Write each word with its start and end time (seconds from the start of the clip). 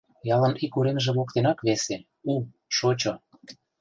Ялын 0.35 0.53
ик 0.63 0.73
уремже 0.77 1.11
воктенак 1.17 1.59
весе, 1.67 1.95
у, 2.31 2.33
шочо. 2.75 3.13